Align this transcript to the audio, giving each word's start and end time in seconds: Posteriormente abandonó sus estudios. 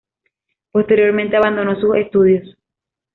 Posteriormente 0.71 1.37
abandonó 1.37 1.79
sus 1.79 1.95
estudios. 1.95 2.57